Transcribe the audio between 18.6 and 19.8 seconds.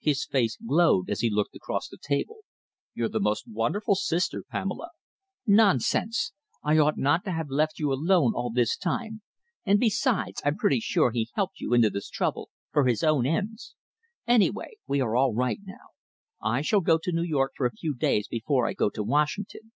I go to Washington.